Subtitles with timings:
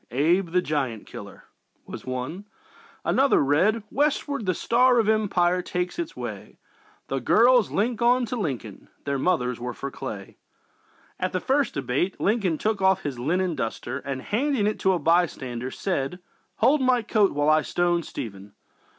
[0.05, 2.45] ||| Abe the Giant Killer ||| was one.
[3.05, 8.01] Another read: ||| Westward the Star of Empire takes its way; | |The girls link
[8.01, 10.37] on to Lincoln, their mothers were for Clay.
[10.61, 14.93] ||| At the first debate Lincoln took off his linen duster and, handing it to
[14.93, 16.17] a bystander, said:
[16.55, 18.53] "Hold my coat while I stone Stephen!"